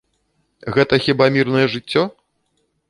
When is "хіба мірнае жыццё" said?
1.05-2.03